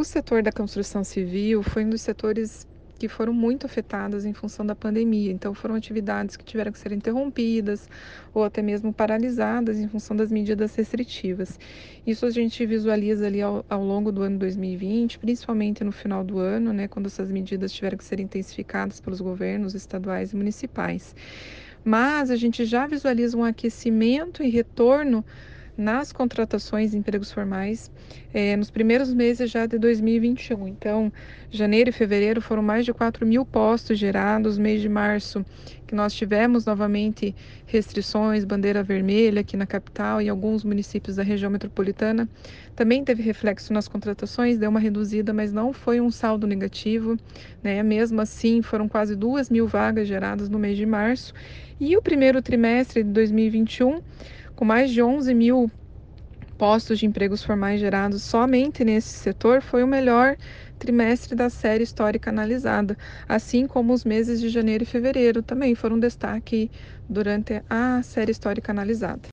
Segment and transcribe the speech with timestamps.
[0.00, 2.66] O setor da construção civil foi um dos setores
[2.98, 5.30] que foram muito afetados em função da pandemia.
[5.30, 7.86] Então, foram atividades que tiveram que ser interrompidas
[8.32, 11.60] ou até mesmo paralisadas em função das medidas restritivas.
[12.06, 16.38] Isso a gente visualiza ali ao, ao longo do ano 2020, principalmente no final do
[16.38, 21.14] ano, né, quando essas medidas tiveram que ser intensificadas pelos governos estaduais e municipais.
[21.84, 25.22] Mas a gente já visualiza um aquecimento e retorno
[25.80, 27.90] nas contratações de empregos formais
[28.34, 30.68] é, nos primeiros meses já de 2021.
[30.68, 31.10] Então,
[31.50, 34.58] janeiro e fevereiro foram mais de 4 mil postos gerados.
[34.58, 35.44] Mês de março,
[35.86, 37.34] que nós tivemos novamente
[37.66, 42.28] restrições, bandeira vermelha aqui na capital e alguns municípios da região metropolitana,
[42.76, 47.16] também teve reflexo nas contratações, deu uma reduzida, mas não foi um saldo negativo.
[47.62, 47.82] Né?
[47.82, 51.32] Mesmo assim, foram quase 2 mil vagas geradas no mês de março.
[51.80, 54.02] E o primeiro trimestre de 2021
[54.60, 55.72] com mais de 11 mil
[56.58, 60.36] postos de empregos formais gerados somente nesse setor, foi o melhor
[60.78, 62.96] trimestre da série histórica analisada,
[63.26, 66.70] assim como os meses de janeiro e fevereiro também foram destaque
[67.08, 69.28] durante a série histórica analisada.